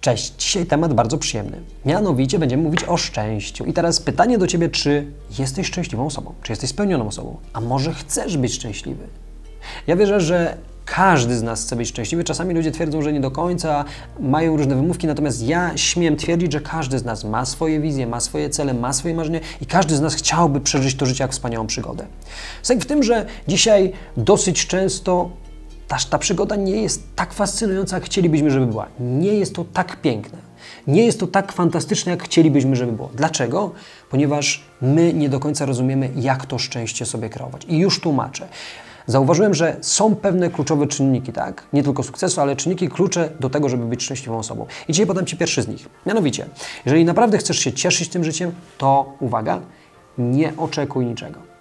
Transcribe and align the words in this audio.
Cześć, 0.00 0.32
dzisiaj 0.38 0.66
temat 0.66 0.94
bardzo 0.94 1.18
przyjemny. 1.18 1.60
Mianowicie 1.84 2.38
będziemy 2.38 2.62
mówić 2.62 2.84
o 2.84 2.96
szczęściu. 2.96 3.64
I 3.64 3.72
teraz 3.72 4.00
pytanie 4.00 4.38
do 4.38 4.46
Ciebie, 4.46 4.68
czy 4.68 5.12
jesteś 5.38 5.66
szczęśliwą 5.66 6.06
osobą? 6.06 6.34
Czy 6.42 6.52
jesteś 6.52 6.70
spełnioną 6.70 7.08
osobą? 7.08 7.36
A 7.52 7.60
może 7.60 7.94
chcesz 7.94 8.36
być 8.36 8.54
szczęśliwy? 8.54 9.06
Ja 9.86 9.96
wierzę, 9.96 10.20
że 10.20 10.56
każdy 10.84 11.36
z 11.36 11.42
nas 11.42 11.64
chce 11.64 11.76
być 11.76 11.88
szczęśliwy. 11.88 12.24
Czasami 12.24 12.54
ludzie 12.54 12.70
twierdzą, 12.70 13.02
że 13.02 13.12
nie 13.12 13.20
do 13.20 13.30
końca, 13.30 13.84
mają 14.20 14.56
różne 14.56 14.74
wymówki, 14.74 15.06
natomiast 15.06 15.42
ja 15.42 15.76
śmiem 15.76 16.16
twierdzić, 16.16 16.52
że 16.52 16.60
każdy 16.60 16.98
z 16.98 17.04
nas 17.04 17.24
ma 17.24 17.44
swoje 17.46 17.80
wizje, 17.80 18.06
ma 18.06 18.20
swoje 18.20 18.50
cele, 18.50 18.74
ma 18.74 18.92
swoje 18.92 19.14
marzenia 19.14 19.40
i 19.60 19.66
każdy 19.66 19.96
z 19.96 20.00
nas 20.00 20.14
chciałby 20.14 20.60
przeżyć 20.60 20.94
to 20.94 21.06
życie 21.06 21.24
jak 21.24 21.32
wspaniałą 21.32 21.66
przygodę. 21.66 22.06
Sęk 22.62 22.82
w 22.82 22.86
tym, 22.86 23.02
że 23.02 23.26
dzisiaj 23.48 23.92
dosyć 24.16 24.66
często 24.66 25.30
ta, 25.90 25.96
ta 26.10 26.18
przygoda 26.18 26.56
nie 26.56 26.82
jest 26.82 27.16
tak 27.16 27.32
fascynująca, 27.32 27.96
jak 27.96 28.04
chcielibyśmy, 28.04 28.50
żeby 28.50 28.66
była. 28.66 28.86
Nie 29.00 29.34
jest 29.34 29.54
to 29.54 29.64
tak 29.72 30.00
piękne. 30.00 30.38
Nie 30.86 31.04
jest 31.04 31.20
to 31.20 31.26
tak 31.26 31.52
fantastyczne, 31.52 32.12
jak 32.12 32.22
chcielibyśmy, 32.22 32.76
żeby 32.76 32.92
było. 32.92 33.10
Dlaczego? 33.14 33.70
Ponieważ 34.10 34.64
my 34.82 35.12
nie 35.12 35.28
do 35.28 35.40
końca 35.40 35.66
rozumiemy, 35.66 36.10
jak 36.16 36.46
to 36.46 36.58
szczęście 36.58 37.06
sobie 37.06 37.28
kreować. 37.28 37.64
I 37.68 37.78
już 37.78 38.00
tłumaczę. 38.00 38.48
Zauważyłem, 39.06 39.54
że 39.54 39.76
są 39.80 40.16
pewne 40.16 40.50
kluczowe 40.50 40.86
czynniki, 40.86 41.32
tak? 41.32 41.62
Nie 41.72 41.82
tylko 41.82 42.02
sukcesu, 42.02 42.40
ale 42.40 42.56
czynniki 42.56 42.88
klucze 42.88 43.30
do 43.40 43.50
tego, 43.50 43.68
żeby 43.68 43.84
być 43.84 44.02
szczęśliwą 44.02 44.38
osobą. 44.38 44.66
I 44.88 44.92
dzisiaj 44.92 45.06
podam 45.06 45.26
Ci 45.26 45.36
pierwszy 45.36 45.62
z 45.62 45.68
nich. 45.68 45.88
Mianowicie, 46.06 46.46
jeżeli 46.84 47.04
naprawdę 47.04 47.38
chcesz 47.38 47.58
się 47.58 47.72
cieszyć 47.72 48.08
tym 48.08 48.24
życiem, 48.24 48.52
to 48.78 49.12
uwaga, 49.20 49.60
nie 50.18 50.52
oczekuj 50.56 51.06
niczego. 51.06 51.59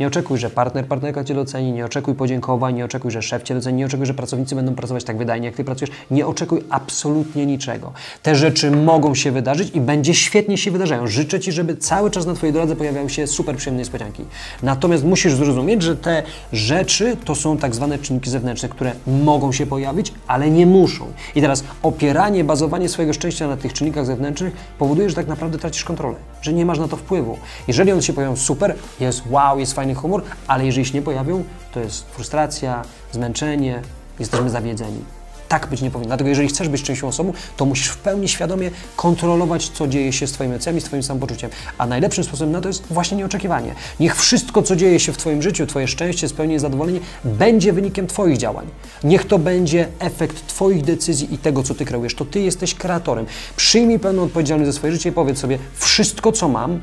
Nie 0.00 0.06
oczekuj, 0.06 0.38
że 0.38 0.50
partner, 0.50 0.86
partnerka 0.86 1.24
Cię 1.24 1.34
doceni, 1.34 1.72
nie 1.72 1.84
oczekuj 1.84 2.14
podziękowań, 2.14 2.74
nie 2.74 2.84
oczekuj, 2.84 3.10
że 3.10 3.22
szef 3.22 3.42
Cię 3.42 3.54
doceni, 3.54 3.78
nie 3.78 3.86
oczekuj, 3.86 4.06
że 4.06 4.14
pracownicy 4.14 4.54
będą 4.54 4.74
pracować 4.74 5.04
tak 5.04 5.18
wydajnie, 5.18 5.46
jak 5.46 5.56
Ty 5.56 5.64
pracujesz. 5.64 5.94
Nie 6.10 6.26
oczekuj 6.26 6.60
absolutnie 6.70 7.46
niczego. 7.46 7.92
Te 8.22 8.36
rzeczy 8.36 8.70
mogą 8.70 9.14
się 9.14 9.32
wydarzyć 9.32 9.70
i 9.74 9.80
będzie 9.80 10.14
świetnie 10.14 10.58
się 10.58 10.70
wydarzają. 10.70 11.06
Życzę 11.06 11.40
Ci, 11.40 11.52
żeby 11.52 11.76
cały 11.76 12.10
czas 12.10 12.26
na 12.26 12.34
Twojej 12.34 12.52
drodze 12.52 12.76
pojawiały 12.76 13.10
się 13.10 13.26
super 13.26 13.56
przyjemne 13.56 13.78
niespodzianki. 13.78 14.24
Natomiast 14.62 15.04
musisz 15.04 15.34
zrozumieć, 15.34 15.82
że 15.82 15.96
te 15.96 16.22
rzeczy 16.52 17.16
to 17.24 17.34
są 17.34 17.56
tak 17.56 17.74
zwane 17.74 17.98
czynniki 17.98 18.30
zewnętrzne, 18.30 18.68
które 18.68 18.92
mogą 19.06 19.52
się 19.52 19.66
pojawić, 19.66 20.12
ale 20.26 20.50
nie 20.50 20.66
muszą. 20.66 21.06
I 21.34 21.40
teraz 21.40 21.64
opieranie, 21.82 22.44
bazowanie 22.44 22.88
swojego 22.88 23.12
szczęścia 23.12 23.48
na 23.48 23.56
tych 23.56 23.72
czynnikach 23.72 24.06
zewnętrznych 24.06 24.56
powoduje, 24.78 25.08
że 25.08 25.16
tak 25.16 25.26
naprawdę 25.26 25.58
tracisz 25.58 25.84
kontrolę, 25.84 26.16
że 26.42 26.52
nie 26.52 26.66
masz 26.66 26.78
na 26.78 26.88
to 26.88 26.96
wpływu. 26.96 27.38
Jeżeli 27.68 27.92
one 27.92 28.02
się 28.02 28.12
pojawią, 28.12 28.36
super, 28.36 28.74
jest 29.00 29.22
wow, 29.30 29.58
jest 29.58 29.72
fajny 29.72 29.89
humor, 29.94 30.22
ale 30.46 30.66
jeżeli 30.66 30.86
się 30.86 30.94
nie 30.94 31.02
pojawią, 31.02 31.44
to 31.72 31.80
jest 31.80 32.06
frustracja, 32.06 32.82
zmęczenie, 33.12 33.82
jesteśmy 34.18 34.50
zawiedzeni. 34.50 35.04
Tak 35.48 35.66
być 35.66 35.82
nie 35.82 35.90
powinno. 35.90 36.08
Dlatego 36.08 36.30
jeżeli 36.30 36.48
chcesz 36.48 36.68
być 36.68 36.80
szczęśliwą 36.80 37.08
osobą, 37.08 37.32
to 37.56 37.64
musisz 37.64 37.88
w 37.88 37.98
pełni 37.98 38.28
świadomie 38.28 38.70
kontrolować, 38.96 39.68
co 39.68 39.88
dzieje 39.88 40.12
się 40.12 40.26
z 40.26 40.32
Twoimi 40.32 40.54
emocjami, 40.54 40.80
z 40.80 40.84
Twoim 40.84 41.02
samopoczuciem. 41.02 41.50
A 41.78 41.86
najlepszym 41.86 42.24
sposobem 42.24 42.52
na 42.52 42.60
to 42.60 42.68
jest 42.68 42.86
właśnie 42.90 43.16
nieoczekiwanie. 43.16 43.74
Niech 44.00 44.16
wszystko, 44.16 44.62
co 44.62 44.76
dzieje 44.76 45.00
się 45.00 45.12
w 45.12 45.16
Twoim 45.16 45.42
życiu, 45.42 45.66
Twoje 45.66 45.88
szczęście, 45.88 46.28
spełnienie, 46.28 46.60
zadowolenie, 46.60 47.00
będzie 47.24 47.72
wynikiem 47.72 48.06
Twoich 48.06 48.38
działań. 48.38 48.66
Niech 49.04 49.24
to 49.24 49.38
będzie 49.38 49.88
efekt 49.98 50.46
Twoich 50.46 50.84
decyzji 50.84 51.34
i 51.34 51.38
tego, 51.38 51.62
co 51.62 51.74
Ty 51.74 51.84
kreujesz. 51.84 52.14
To 52.14 52.24
Ty 52.24 52.40
jesteś 52.40 52.74
kreatorem. 52.74 53.26
Przyjmij 53.56 53.98
pełną 53.98 54.22
odpowiedzialność 54.22 54.72
za 54.72 54.78
swoje 54.78 54.92
życie 54.92 55.08
i 55.08 55.12
powiedz 55.12 55.38
sobie, 55.38 55.58
wszystko, 55.74 56.32
co 56.32 56.48
mam, 56.48 56.80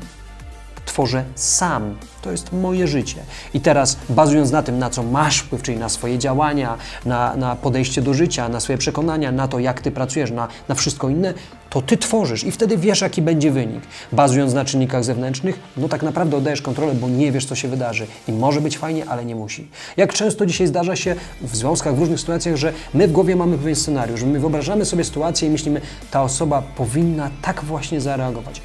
tworzę 0.98 1.24
sam. 1.34 1.94
To 2.22 2.30
jest 2.30 2.52
moje 2.52 2.86
życie. 2.86 3.16
I 3.54 3.60
teraz, 3.60 3.96
bazując 4.08 4.50
na 4.50 4.62
tym, 4.62 4.78
na 4.78 4.90
co 4.90 5.02
masz 5.02 5.38
wpływ, 5.38 5.62
czyli 5.62 5.78
na 5.78 5.88
swoje 5.88 6.18
działania, 6.18 6.76
na, 7.04 7.36
na 7.36 7.56
podejście 7.56 8.02
do 8.02 8.14
życia, 8.14 8.48
na 8.48 8.60
swoje 8.60 8.78
przekonania, 8.78 9.32
na 9.32 9.48
to, 9.48 9.58
jak 9.58 9.80
ty 9.80 9.90
pracujesz, 9.90 10.30
na, 10.30 10.48
na 10.68 10.74
wszystko 10.74 11.08
inne, 11.08 11.34
to 11.70 11.82
ty 11.82 11.96
tworzysz 11.96 12.44
i 12.44 12.50
wtedy 12.50 12.76
wiesz, 12.76 13.00
jaki 13.00 13.22
będzie 13.22 13.50
wynik. 13.50 13.82
Bazując 14.12 14.54
na 14.54 14.64
czynnikach 14.64 15.04
zewnętrznych, 15.04 15.58
no 15.76 15.88
tak 15.88 16.02
naprawdę 16.02 16.36
oddajesz 16.36 16.62
kontrolę, 16.62 16.94
bo 16.94 17.08
nie 17.08 17.32
wiesz, 17.32 17.46
co 17.46 17.54
się 17.54 17.68
wydarzy. 17.68 18.06
I 18.28 18.32
może 18.32 18.60
być 18.60 18.78
fajnie, 18.78 19.06
ale 19.08 19.24
nie 19.24 19.34
musi. 19.34 19.68
Jak 19.96 20.12
często 20.12 20.46
dzisiaj 20.46 20.66
zdarza 20.66 20.96
się 20.96 21.14
w 21.42 21.56
związkach, 21.56 21.94
w 21.94 21.98
różnych 21.98 22.20
sytuacjach, 22.20 22.56
że 22.56 22.72
my 22.94 23.08
w 23.08 23.12
głowie 23.12 23.36
mamy 23.36 23.58
pewien 23.58 23.76
scenariusz, 23.76 24.22
my 24.22 24.40
wyobrażamy 24.40 24.84
sobie 24.84 25.04
sytuację 25.04 25.48
i 25.48 25.50
myślimy, 25.50 25.80
ta 26.10 26.22
osoba 26.22 26.62
powinna 26.76 27.30
tak 27.42 27.64
właśnie 27.64 28.00
zareagować. 28.00 28.62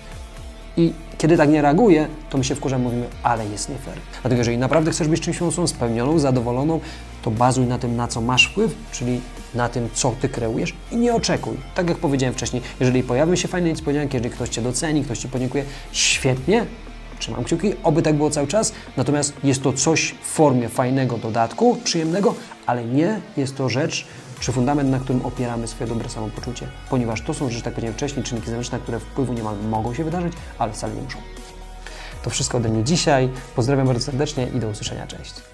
I 0.77 0.93
kiedy 1.23 1.37
tak 1.37 1.49
nie 1.49 1.61
reaguje, 1.61 2.07
to 2.29 2.37
my 2.37 2.43
się 2.43 2.55
wkurzamy, 2.55 2.83
mówimy, 2.83 3.05
ale 3.23 3.47
jest 3.47 3.69
nie 3.69 3.77
fair. 3.77 3.97
Dlatego 4.21 4.39
jeżeli 4.39 4.57
naprawdę 4.57 4.91
chcesz 4.91 5.07
być 5.07 5.21
czymś 5.21 5.41
osobą 5.41 5.67
spełnioną, 5.67 6.19
zadowoloną, 6.19 6.79
to 7.21 7.31
bazuj 7.31 7.65
na 7.65 7.77
tym, 7.77 7.95
na 7.95 8.07
co 8.07 8.21
masz 8.21 8.45
wpływ, 8.45 8.75
czyli 8.91 9.21
na 9.55 9.69
tym, 9.69 9.89
co 9.93 10.13
Ty 10.21 10.29
kreujesz 10.29 10.73
i 10.91 10.95
nie 10.95 11.13
oczekuj. 11.15 11.57
Tak 11.75 11.89
jak 11.89 11.97
powiedziałem 11.97 12.33
wcześniej, 12.33 12.61
jeżeli 12.79 13.03
pojawią 13.03 13.35
się 13.35 13.47
fajne 13.47 13.69
niespodzianki, 13.69 14.15
jeżeli 14.15 14.35
ktoś 14.35 14.49
Cię 14.49 14.61
doceni, 14.61 15.03
ktoś 15.03 15.19
Ci 15.19 15.27
podziękuje, 15.27 15.63
świetnie, 15.91 16.65
trzymam 17.23 17.43
kciuki, 17.43 17.73
oby 17.83 18.01
tak 18.01 18.15
było 18.15 18.29
cały 18.29 18.47
czas, 18.47 18.73
natomiast 18.97 19.33
jest 19.43 19.63
to 19.63 19.73
coś 19.73 20.15
w 20.21 20.25
formie 20.25 20.69
fajnego 20.69 21.17
dodatku, 21.17 21.77
przyjemnego, 21.83 22.35
ale 22.65 22.85
nie 22.85 23.21
jest 23.37 23.57
to 23.57 23.69
rzecz, 23.69 24.05
czy 24.39 24.51
fundament, 24.51 24.89
na 24.89 24.99
którym 24.99 25.25
opieramy 25.25 25.67
swoje 25.67 25.89
dobre 25.89 26.09
samopoczucie, 26.09 26.67
ponieważ 26.89 27.21
to 27.21 27.33
są 27.33 27.49
rzeczy, 27.49 27.63
tak 27.63 27.73
powiedziałem 27.73 27.97
wcześniej, 27.97 28.25
czynniki 28.25 28.47
zewnętrzne, 28.47 28.79
które 28.79 28.99
wpływu 28.99 29.33
niemal 29.33 29.55
mogą 29.69 29.93
się 29.93 30.03
wydarzyć, 30.03 30.33
ale 30.59 30.73
wcale 30.73 30.93
nie 30.95 31.01
muszą. 31.01 31.17
To 32.23 32.29
wszystko 32.29 32.57
ode 32.57 32.69
mnie 32.69 32.83
dzisiaj. 32.83 33.29
Pozdrawiam 33.55 33.87
bardzo 33.87 34.05
serdecznie 34.05 34.47
i 34.55 34.59
do 34.59 34.67
usłyszenia. 34.67 35.07
Cześć. 35.07 35.52